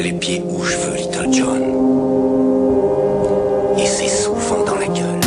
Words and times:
les 0.00 0.12
pieds 0.12 0.42
où 0.44 0.62
je 0.62 0.76
veux, 0.76 0.96
Little 0.96 1.32
John. 1.32 1.62
Et 3.78 3.86
c'est 3.86 4.08
souvent 4.08 4.64
dans 4.64 4.76
la 4.76 4.86
gueule. 4.86 5.20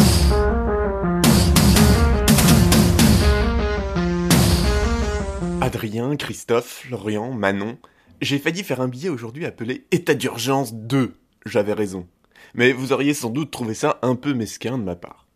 Adrien, 5.61 6.15
Christophe, 6.15 6.85
Lorient, 6.89 7.31
Manon. 7.31 7.77
J'ai 8.21 8.39
failli 8.39 8.63
faire 8.63 8.81
un 8.81 8.87
billet 8.87 9.09
aujourd'hui 9.09 9.45
appelé 9.45 9.85
État 9.91 10.15
d'urgence 10.15 10.73
2. 10.73 11.13
J'avais 11.45 11.73
raison. 11.73 12.07
Mais 12.53 12.71
vous 12.71 12.93
auriez 12.93 13.13
sans 13.13 13.29
doute 13.29 13.51
trouvé 13.51 13.73
ça 13.73 13.99
un 14.01 14.15
peu 14.15 14.33
mesquin 14.33 14.77
de 14.77 14.83
ma 14.83 14.95
part. 14.95 15.26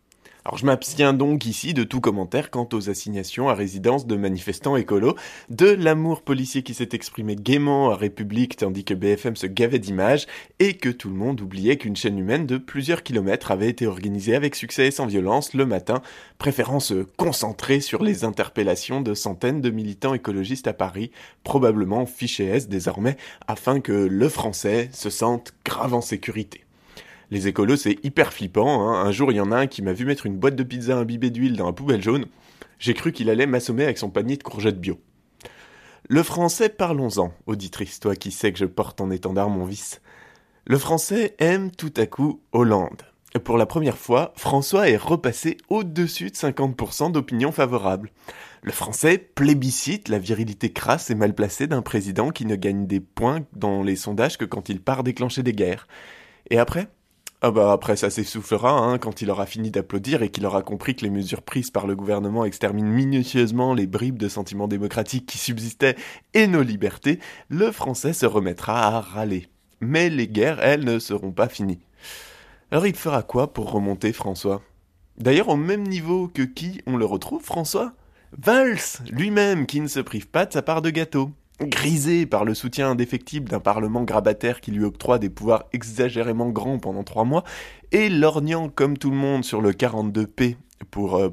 Alors 0.44 0.58
je 0.58 0.66
m'abstiens 0.66 1.12
donc 1.12 1.46
ici 1.46 1.72
de 1.72 1.84
tout 1.84 2.00
commentaire 2.00 2.50
quant 2.50 2.68
aux 2.72 2.90
assignations 2.90 3.48
à 3.48 3.54
résidence 3.54 4.08
de 4.08 4.16
manifestants 4.16 4.76
écolos, 4.76 5.14
de 5.50 5.66
l'amour 5.66 6.22
policier 6.22 6.64
qui 6.64 6.74
s'est 6.74 6.88
exprimé 6.94 7.36
gaiement 7.36 7.90
à 7.90 7.96
République 7.96 8.56
tandis 8.56 8.82
que 8.84 8.92
BFM 8.92 9.36
se 9.36 9.46
gavait 9.46 9.78
d'images, 9.78 10.26
et 10.58 10.74
que 10.74 10.88
tout 10.88 11.10
le 11.10 11.14
monde 11.14 11.40
oubliait 11.40 11.76
qu'une 11.76 11.94
chaîne 11.94 12.18
humaine 12.18 12.46
de 12.46 12.56
plusieurs 12.58 13.04
kilomètres 13.04 13.52
avait 13.52 13.68
été 13.68 13.86
organisée 13.86 14.34
avec 14.34 14.56
succès 14.56 14.88
et 14.88 14.90
sans 14.90 15.06
violence 15.06 15.54
le 15.54 15.64
matin, 15.64 16.02
préférant 16.38 16.80
se 16.80 17.04
concentrer 17.16 17.80
sur 17.80 18.02
les 18.02 18.24
interpellations 18.24 19.00
de 19.00 19.14
centaines 19.14 19.60
de 19.60 19.70
militants 19.70 20.14
écologistes 20.14 20.66
à 20.66 20.72
Paris, 20.72 21.12
probablement 21.44 22.04
fichés 22.04 22.46
S 22.46 22.68
désormais, 22.68 23.16
afin 23.46 23.78
que 23.78 23.92
le 23.92 24.28
français 24.28 24.90
se 24.92 25.08
sente 25.08 25.54
grave 25.64 25.94
en 25.94 26.00
sécurité. 26.00 26.61
Les 27.32 27.48
écolos, 27.48 27.76
c'est 27.76 27.96
hyper 28.04 28.30
flippant. 28.30 28.86
Hein. 28.86 29.06
Un 29.06 29.10
jour, 29.10 29.32
il 29.32 29.36
y 29.36 29.40
en 29.40 29.52
a 29.52 29.56
un 29.56 29.66
qui 29.66 29.80
m'a 29.80 29.94
vu 29.94 30.04
mettre 30.04 30.26
une 30.26 30.36
boîte 30.36 30.54
de 30.54 30.62
pizza 30.62 30.98
imbibée 30.98 31.30
d'huile 31.30 31.56
dans 31.56 31.64
la 31.64 31.72
poubelle 31.72 32.02
jaune. 32.02 32.26
J'ai 32.78 32.92
cru 32.92 33.10
qu'il 33.10 33.30
allait 33.30 33.46
m'assommer 33.46 33.84
avec 33.84 33.96
son 33.96 34.10
panier 34.10 34.36
de 34.36 34.42
courgettes 34.42 34.78
bio. 34.78 35.00
Le 36.10 36.22
français, 36.22 36.68
parlons-en, 36.68 37.32
auditrice, 37.46 38.00
toi 38.00 38.16
qui 38.16 38.32
sais 38.32 38.52
que 38.52 38.58
je 38.58 38.66
porte 38.66 39.00
en 39.00 39.10
étendard 39.10 39.48
mon 39.48 39.64
vice. 39.64 40.02
Le 40.66 40.76
français 40.76 41.34
aime 41.38 41.70
tout 41.70 41.94
à 41.96 42.04
coup 42.04 42.42
Hollande. 42.52 43.00
Pour 43.44 43.56
la 43.56 43.64
première 43.64 43.96
fois, 43.96 44.34
François 44.36 44.90
est 44.90 44.98
repassé 44.98 45.56
au-dessus 45.70 46.28
de 46.28 46.36
50% 46.36 47.12
d'opinion 47.12 47.50
favorable. 47.50 48.10
Le 48.62 48.72
français 48.72 49.16
plébiscite 49.16 50.10
la 50.10 50.18
virilité 50.18 50.70
crasse 50.70 51.08
et 51.08 51.14
mal 51.14 51.34
placée 51.34 51.66
d'un 51.66 51.80
président 51.80 52.28
qui 52.28 52.44
ne 52.44 52.56
gagne 52.56 52.86
des 52.86 53.00
points 53.00 53.46
dans 53.54 53.82
les 53.82 53.96
sondages 53.96 54.36
que 54.36 54.44
quand 54.44 54.68
il 54.68 54.82
part 54.82 55.02
déclencher 55.02 55.42
des 55.42 55.54
guerres. 55.54 55.88
Et 56.50 56.58
après? 56.58 56.88
Ah 57.44 57.50
bah 57.50 57.72
après 57.72 57.96
ça 57.96 58.08
s'essoufflera 58.08 58.70
hein, 58.70 58.98
quand 58.98 59.20
il 59.20 59.28
aura 59.28 59.46
fini 59.46 59.72
d'applaudir 59.72 60.22
et 60.22 60.30
qu'il 60.30 60.46
aura 60.46 60.62
compris 60.62 60.94
que 60.94 61.04
les 61.04 61.10
mesures 61.10 61.42
prises 61.42 61.72
par 61.72 61.88
le 61.88 61.96
gouvernement 61.96 62.44
exterminent 62.44 62.88
minutieusement 62.88 63.74
les 63.74 63.88
bribes 63.88 64.16
de 64.16 64.28
sentiments 64.28 64.68
démocratiques 64.68 65.26
qui 65.26 65.38
subsistaient 65.38 65.96
et 66.34 66.46
nos 66.46 66.62
libertés, 66.62 67.18
le 67.48 67.72
français 67.72 68.12
se 68.12 68.26
remettra 68.26 68.86
à 68.86 69.00
râler. 69.00 69.48
Mais 69.80 70.08
les 70.08 70.28
guerres, 70.28 70.60
elles, 70.62 70.84
ne 70.84 71.00
seront 71.00 71.32
pas 71.32 71.48
finies. 71.48 71.80
Alors 72.70 72.86
il 72.86 72.94
fera 72.94 73.24
quoi 73.24 73.52
pour 73.52 73.72
remonter 73.72 74.12
François? 74.12 74.62
D'ailleurs 75.18 75.48
au 75.48 75.56
même 75.56 75.82
niveau 75.82 76.28
que 76.28 76.42
qui 76.42 76.80
on 76.86 76.96
le 76.96 77.04
retrouve 77.04 77.42
François? 77.42 77.92
Valls, 78.38 79.02
lui-même 79.10 79.66
qui 79.66 79.80
ne 79.80 79.88
se 79.88 79.98
prive 79.98 80.28
pas 80.28 80.46
de 80.46 80.52
sa 80.52 80.62
part 80.62 80.80
de 80.80 80.90
gâteau 80.90 81.32
grisé 81.64 82.26
par 82.26 82.44
le 82.44 82.54
soutien 82.54 82.90
indéfectible 82.90 83.48
d'un 83.48 83.60
parlement 83.60 84.02
grabataire 84.02 84.60
qui 84.60 84.70
lui 84.70 84.84
octroie 84.84 85.18
des 85.18 85.30
pouvoirs 85.30 85.64
exagérément 85.72 86.50
grands 86.50 86.78
pendant 86.78 87.04
trois 87.04 87.24
mois, 87.24 87.44
et 87.90 88.08
lorgnant 88.08 88.68
comme 88.68 88.98
tout 88.98 89.10
le 89.10 89.16
monde 89.16 89.44
sur 89.44 89.60
le 89.60 89.72
42P 89.72 90.56
pour 90.90 91.16
euh, 91.16 91.30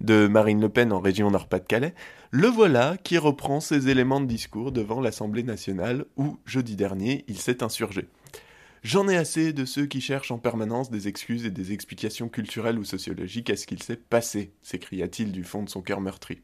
de 0.00 0.28
Marine 0.28 0.60
Le 0.60 0.68
Pen 0.68 0.92
en 0.92 1.00
région 1.00 1.30
Nord-Pas-de-Calais, 1.30 1.94
le 2.30 2.48
voilà 2.48 2.96
qui 3.02 3.16
reprend 3.16 3.60
ses 3.60 3.88
éléments 3.88 4.20
de 4.20 4.26
discours 4.26 4.72
devant 4.72 5.00
l'Assemblée 5.00 5.42
nationale 5.42 6.04
où, 6.16 6.38
jeudi 6.44 6.76
dernier, 6.76 7.24
il 7.28 7.38
s'est 7.38 7.62
insurgé. 7.62 8.06
J'en 8.82 9.08
ai 9.08 9.16
assez 9.16 9.52
de 9.52 9.64
ceux 9.64 9.86
qui 9.86 10.00
cherchent 10.00 10.30
en 10.30 10.38
permanence 10.38 10.90
des 10.90 11.08
excuses 11.08 11.44
et 11.44 11.50
des 11.50 11.72
explications 11.72 12.28
culturelles 12.28 12.78
ou 12.78 12.84
sociologiques 12.84 13.50
à 13.50 13.56
ce 13.56 13.66
qu'il 13.66 13.82
s'est 13.82 13.96
passé, 13.96 14.52
s'écria-t-il 14.62 15.32
du 15.32 15.42
fond 15.42 15.62
de 15.62 15.68
son 15.68 15.82
cœur 15.82 16.00
meurtri. 16.00 16.42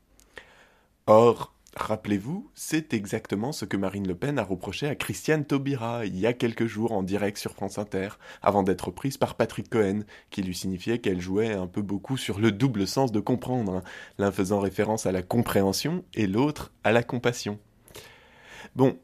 Or, 1.06 1.53
Rappelez-vous, 1.76 2.48
c'est 2.54 2.94
exactement 2.94 3.50
ce 3.50 3.64
que 3.64 3.76
Marine 3.76 4.06
Le 4.06 4.14
Pen 4.14 4.38
a 4.38 4.44
reproché 4.44 4.86
à 4.86 4.94
Christiane 4.94 5.44
Taubira 5.44 6.06
il 6.06 6.16
y 6.16 6.24
a 6.24 6.32
quelques 6.32 6.66
jours 6.66 6.92
en 6.92 7.02
direct 7.02 7.36
sur 7.36 7.52
France 7.52 7.78
Inter, 7.78 8.10
avant 8.42 8.62
d'être 8.62 8.92
prise 8.92 9.16
par 9.16 9.34
Patrick 9.34 9.68
Cohen, 9.68 10.02
qui 10.30 10.42
lui 10.42 10.54
signifiait 10.54 11.00
qu'elle 11.00 11.20
jouait 11.20 11.52
un 11.52 11.66
peu 11.66 11.82
beaucoup 11.82 12.16
sur 12.16 12.38
le 12.38 12.52
double 12.52 12.86
sens 12.86 13.10
de 13.10 13.18
comprendre, 13.18 13.74
hein, 13.74 13.82
l'un 14.18 14.30
faisant 14.30 14.60
référence 14.60 15.06
à 15.06 15.12
la 15.12 15.22
compréhension 15.22 16.04
et 16.14 16.28
l'autre 16.28 16.72
à 16.84 16.92
la 16.92 17.02
compassion. 17.02 17.58
Bon, 18.76 18.96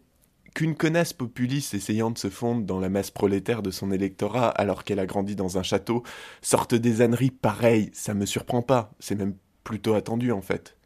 qu'une 0.54 0.76
connasse 0.76 1.12
populiste 1.12 1.74
essayant 1.74 2.12
de 2.12 2.18
se 2.18 2.30
fondre 2.30 2.64
dans 2.64 2.78
la 2.78 2.88
masse 2.88 3.10
prolétaire 3.10 3.62
de 3.62 3.72
son 3.72 3.90
électorat 3.90 4.48
alors 4.48 4.84
qu'elle 4.84 5.00
a 5.00 5.06
grandi 5.06 5.34
dans 5.34 5.58
un 5.58 5.64
château 5.64 6.04
sorte 6.40 6.76
des 6.76 7.02
âneries 7.02 7.32
pareilles, 7.32 7.90
ça 7.94 8.14
me 8.14 8.26
surprend 8.26 8.62
pas, 8.62 8.92
c'est 9.00 9.16
même 9.16 9.34
plutôt 9.64 9.94
attendu 9.94 10.30
en 10.30 10.40
fait. 10.40 10.76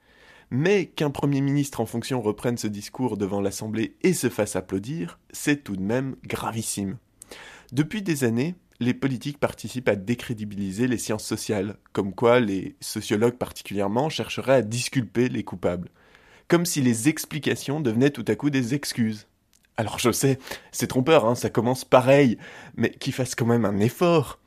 Mais 0.56 0.86
qu'un 0.86 1.10
Premier 1.10 1.40
ministre 1.40 1.80
en 1.80 1.84
fonction 1.84 2.22
reprenne 2.22 2.58
ce 2.58 2.68
discours 2.68 3.16
devant 3.16 3.40
l'Assemblée 3.40 3.96
et 4.04 4.12
se 4.12 4.28
fasse 4.28 4.54
applaudir, 4.54 5.18
c'est 5.32 5.64
tout 5.64 5.74
de 5.74 5.82
même 5.82 6.14
gravissime. 6.24 6.98
Depuis 7.72 8.02
des 8.02 8.22
années, 8.22 8.54
les 8.78 8.94
politiques 8.94 9.40
participent 9.40 9.88
à 9.88 9.96
décrédibiliser 9.96 10.86
les 10.86 10.96
sciences 10.96 11.24
sociales, 11.24 11.74
comme 11.92 12.14
quoi 12.14 12.38
les 12.38 12.76
sociologues 12.80 13.36
particulièrement 13.36 14.08
chercheraient 14.10 14.54
à 14.54 14.62
disculper 14.62 15.28
les 15.28 15.42
coupables. 15.42 15.88
Comme 16.46 16.66
si 16.66 16.80
les 16.82 17.08
explications 17.08 17.80
devenaient 17.80 18.10
tout 18.10 18.24
à 18.28 18.36
coup 18.36 18.50
des 18.50 18.74
excuses. 18.74 19.26
Alors 19.76 19.98
je 19.98 20.12
sais, 20.12 20.38
c'est 20.70 20.86
trompeur, 20.86 21.24
hein, 21.24 21.34
ça 21.34 21.50
commence 21.50 21.84
pareil, 21.84 22.38
mais 22.76 22.90
qu'ils 22.90 23.12
fassent 23.12 23.34
quand 23.34 23.44
même 23.44 23.64
un 23.64 23.80
effort. 23.80 24.38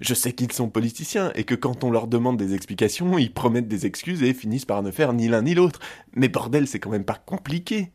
Je 0.00 0.14
sais 0.14 0.32
qu'ils 0.32 0.52
sont 0.52 0.70
politiciens 0.70 1.30
et 1.34 1.44
que 1.44 1.54
quand 1.54 1.84
on 1.84 1.90
leur 1.90 2.06
demande 2.06 2.38
des 2.38 2.54
explications, 2.54 3.18
ils 3.18 3.32
promettent 3.32 3.68
des 3.68 3.84
excuses 3.84 4.22
et 4.22 4.32
finissent 4.32 4.64
par 4.64 4.82
ne 4.82 4.90
faire 4.90 5.12
ni 5.12 5.28
l'un 5.28 5.42
ni 5.42 5.54
l'autre. 5.54 5.80
Mais 6.14 6.28
bordel, 6.28 6.66
c'est 6.66 6.78
quand 6.78 6.90
même 6.90 7.04
pas 7.04 7.22
compliqué. 7.26 7.90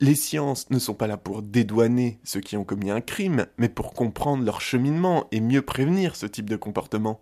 Les 0.00 0.14
sciences 0.14 0.68
ne 0.70 0.78
sont 0.78 0.94
pas 0.94 1.06
là 1.06 1.16
pour 1.16 1.42
dédouaner 1.42 2.18
ceux 2.24 2.40
qui 2.40 2.56
ont 2.56 2.64
commis 2.64 2.90
un 2.90 3.00
crime, 3.00 3.46
mais 3.56 3.68
pour 3.68 3.94
comprendre 3.94 4.44
leur 4.44 4.60
cheminement 4.60 5.26
et 5.32 5.40
mieux 5.40 5.62
prévenir 5.62 6.16
ce 6.16 6.26
type 6.26 6.50
de 6.50 6.56
comportement. 6.56 7.20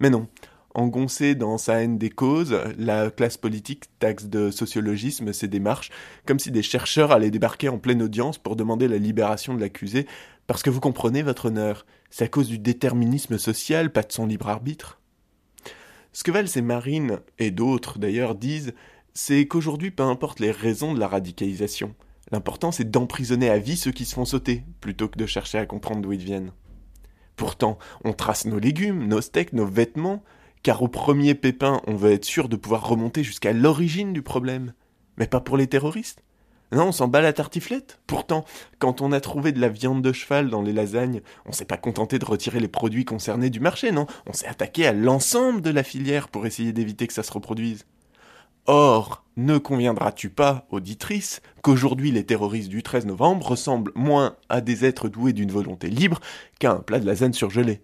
Mais 0.00 0.10
non, 0.10 0.26
engoncée 0.74 1.34
dans 1.34 1.58
sa 1.58 1.82
haine 1.82 1.98
des 1.98 2.10
causes, 2.10 2.58
la 2.78 3.10
classe 3.10 3.36
politique 3.36 3.84
taxe 3.98 4.26
de 4.26 4.50
sociologisme 4.50 5.32
ces 5.32 5.48
démarches, 5.48 5.90
comme 6.26 6.38
si 6.38 6.50
des 6.50 6.62
chercheurs 6.62 7.12
allaient 7.12 7.30
débarquer 7.30 7.68
en 7.68 7.78
pleine 7.78 8.02
audience 8.02 8.38
pour 8.38 8.56
demander 8.56 8.88
la 8.88 8.98
libération 8.98 9.54
de 9.54 9.60
l'accusé, 9.60 10.06
parce 10.48 10.62
que 10.62 10.70
vous 10.70 10.80
comprenez, 10.80 11.22
votre 11.22 11.46
honneur, 11.46 11.84
c'est 12.08 12.24
à 12.24 12.28
cause 12.28 12.48
du 12.48 12.58
déterminisme 12.58 13.36
social, 13.36 13.92
pas 13.92 14.02
de 14.02 14.10
son 14.10 14.26
libre 14.26 14.48
arbitre. 14.48 14.98
Ce 16.14 16.24
que 16.24 16.30
valent 16.30 16.48
ces 16.48 16.62
marines, 16.62 17.20
et 17.38 17.50
d'autres 17.50 17.98
d'ailleurs, 17.98 18.34
disent, 18.34 18.72
c'est 19.12 19.46
qu'aujourd'hui, 19.46 19.90
peu 19.90 20.04
importe 20.04 20.40
les 20.40 20.50
raisons 20.50 20.94
de 20.94 21.00
la 21.00 21.06
radicalisation, 21.06 21.94
l'important 22.32 22.72
c'est 22.72 22.90
d'emprisonner 22.90 23.50
à 23.50 23.58
vie 23.58 23.76
ceux 23.76 23.92
qui 23.92 24.06
se 24.06 24.14
font 24.14 24.24
sauter, 24.24 24.64
plutôt 24.80 25.08
que 25.08 25.18
de 25.18 25.26
chercher 25.26 25.58
à 25.58 25.66
comprendre 25.66 26.00
d'où 26.00 26.12
ils 26.12 26.24
viennent. 26.24 26.52
Pourtant, 27.36 27.78
on 28.02 28.14
trace 28.14 28.46
nos 28.46 28.58
légumes, 28.58 29.06
nos 29.06 29.20
steaks, 29.20 29.52
nos 29.52 29.66
vêtements, 29.66 30.24
car 30.62 30.82
au 30.82 30.88
premier 30.88 31.34
pépin, 31.34 31.82
on 31.86 31.94
veut 31.94 32.12
être 32.12 32.24
sûr 32.24 32.48
de 32.48 32.56
pouvoir 32.56 32.88
remonter 32.88 33.22
jusqu'à 33.22 33.52
l'origine 33.52 34.14
du 34.14 34.22
problème. 34.22 34.72
Mais 35.18 35.26
pas 35.26 35.40
pour 35.40 35.58
les 35.58 35.66
terroristes. 35.66 36.24
Non, 36.70 36.88
on 36.88 36.92
s'en 36.92 37.08
bat 37.08 37.22
la 37.22 37.32
tartiflette. 37.32 37.98
Pourtant, 38.06 38.44
quand 38.78 39.00
on 39.00 39.12
a 39.12 39.20
trouvé 39.20 39.52
de 39.52 39.60
la 39.60 39.70
viande 39.70 40.02
de 40.02 40.12
cheval 40.12 40.50
dans 40.50 40.60
les 40.60 40.74
lasagnes, 40.74 41.22
on 41.46 41.52
s'est 41.52 41.64
pas 41.64 41.78
contenté 41.78 42.18
de 42.18 42.24
retirer 42.26 42.60
les 42.60 42.68
produits 42.68 43.06
concernés 43.06 43.48
du 43.48 43.60
marché, 43.60 43.90
non? 43.90 44.06
On 44.26 44.34
s'est 44.34 44.46
attaqué 44.46 44.86
à 44.86 44.92
l'ensemble 44.92 45.62
de 45.62 45.70
la 45.70 45.82
filière 45.82 46.28
pour 46.28 46.44
essayer 46.44 46.72
d'éviter 46.72 47.06
que 47.06 47.14
ça 47.14 47.22
se 47.22 47.32
reproduise. 47.32 47.86
Or, 48.66 49.24
ne 49.38 49.56
conviendras-tu 49.56 50.28
pas, 50.28 50.66
auditrice, 50.70 51.40
qu'aujourd'hui 51.62 52.10
les 52.10 52.26
terroristes 52.26 52.68
du 52.68 52.82
13 52.82 53.06
novembre 53.06 53.46
ressemblent 53.48 53.92
moins 53.94 54.36
à 54.50 54.60
des 54.60 54.84
êtres 54.84 55.08
doués 55.08 55.32
d'une 55.32 55.50
volonté 55.50 55.88
libre 55.88 56.20
qu'à 56.58 56.72
un 56.72 56.80
plat 56.80 57.00
de 57.00 57.06
lasagne 57.06 57.32
surgelé? 57.32 57.80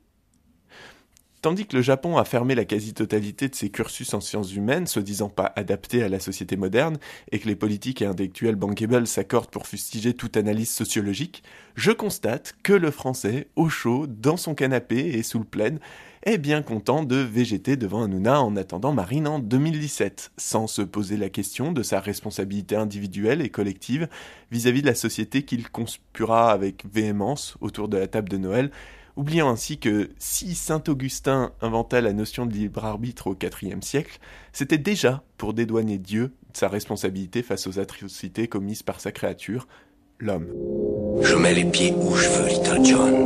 Tandis 1.45 1.67
que 1.67 1.77
le 1.77 1.83
Japon 1.83 2.17
a 2.17 2.25
fermé 2.25 2.55
la 2.55 2.65
quasi-totalité 2.65 3.51
de 3.51 3.55
ses 3.55 3.69
cursus 3.69 4.15
en 4.15 4.23
sciences 4.23 4.55
humaines, 4.55 4.87
se 4.87 4.99
disant 4.99 5.29
pas 5.29 5.53
adaptés 5.57 6.03
à 6.03 6.09
la 6.09 6.19
société 6.19 6.57
moderne, 6.57 6.97
et 7.33 7.39
que 7.39 7.49
les 7.49 7.55
politiques 7.55 8.01
et 8.01 8.07
intellectuels 8.07 8.57
bankable 8.57 9.07
s'accordent 9.07 9.51
pour 9.51 9.67
fustiger 9.67 10.15
toute 10.15 10.39
analyse 10.39 10.71
sociologique, 10.71 11.43
je 11.75 11.91
constate 11.91 12.55
que 12.63 12.73
le 12.73 12.91
français, 12.91 13.49
au 13.57 13.69
chaud, 13.69 14.07
dans 14.07 14.39
son 14.39 14.55
canapé 14.55 14.97
et 15.01 15.23
sous 15.23 15.39
le 15.39 15.45
plaid, 15.45 15.81
est 16.23 16.39
bien 16.39 16.63
content 16.63 17.03
de 17.03 17.17
végéter 17.17 17.77
devant 17.77 18.05
Hanouna 18.05 18.41
en 18.41 18.57
attendant 18.57 18.95
Marine 18.95 19.29
en 19.29 19.39
2017, 19.39 20.33
sans 20.39 20.67
se 20.67 20.81
poser 20.81 21.19
la 21.19 21.29
question 21.29 21.73
de 21.73 21.83
sa 21.83 22.01
responsabilité 22.01 22.75
individuelle 22.75 23.43
et 23.43 23.51
collective 23.51 24.09
vis-à-vis 24.51 24.79
-vis 24.79 24.85
de 24.85 24.87
la 24.87 24.95
société 24.95 25.43
qu'il 25.43 25.69
conspura 25.69 26.53
avec 26.53 26.87
véhémence 26.91 27.59
autour 27.61 27.89
de 27.89 27.99
la 27.99 28.07
table 28.07 28.31
de 28.31 28.39
Noël, 28.39 28.71
oubliant 29.17 29.51
ainsi 29.51 29.79
que 29.79 30.11
si 30.19 30.55
saint 30.55 30.83
Augustin 30.89 31.53
inventa 31.61 32.01
la 32.01 32.13
notion 32.13 32.47
de 32.47 32.53
libre 32.53 32.85
arbitre 32.85 33.29
au 33.29 33.37
IVe 33.41 33.83
siècle, 33.83 34.19
c'était 34.53 34.79
déjà 34.79 35.23
pour 35.39 35.55
dédouaner 35.55 35.99
Dieu 35.99 36.33
de 36.53 36.57
sa 36.57 36.69
responsabilité 36.69 37.43
face 37.43 37.67
aux 37.67 37.79
atrocités 37.79 38.49
commises 38.49 38.83
par 38.83 39.01
sa 39.01 39.13
créature, 39.13 39.67
L'homme. 40.21 40.47
Je 41.23 41.35
mets 41.35 41.55
les 41.55 41.65
pieds 41.65 41.93
où 41.93 42.15
je 42.15 42.29
veux, 42.29 42.49
Little 42.49 42.85
John. 42.85 43.24